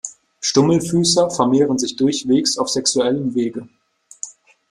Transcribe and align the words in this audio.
Stummelfüßer 0.39 1.29
vermehren 1.29 1.77
sich 1.77 1.95
durchwegs 1.95 2.57
auf 2.57 2.71
sexuellem 2.71 3.35
Wege. 3.35 3.69